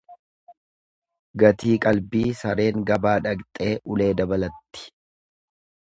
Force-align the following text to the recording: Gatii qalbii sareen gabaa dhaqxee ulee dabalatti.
Gatii 1.43 1.75
qalbii 1.83 2.33
sareen 2.41 2.81
gabaa 2.93 3.15
dhaqxee 3.27 3.71
ulee 3.97 4.11
dabalatti. 4.23 4.87